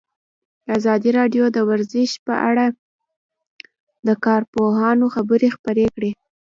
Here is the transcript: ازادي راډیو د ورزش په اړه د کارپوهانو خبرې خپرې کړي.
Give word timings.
ازادي 0.77 1.09
راډیو 1.19 1.43
د 1.51 1.57
ورزش 1.69 2.09
په 2.27 2.33
اړه 2.49 2.65
د 4.07 4.09
کارپوهانو 4.25 5.05
خبرې 5.15 5.47
خپرې 5.55 5.85
کړي. 5.95 6.11